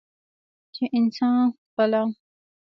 چې 0.73 0.83
انسان 0.97 1.43
خپله 1.73 2.01